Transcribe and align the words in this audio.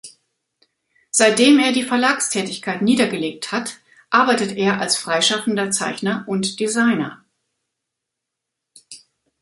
Seitdem 1.11 1.59
er 1.59 1.73
die 1.73 1.83
Verlagstätigkeit 1.83 2.81
niedergelegt 2.81 3.51
hat, 3.51 3.77
arbeitet 4.09 4.57
er 4.57 4.79
als 4.79 4.97
freischaffender 4.97 5.69
Zeichner 5.69 6.23
und 6.25 6.59
Designer. 6.59 7.23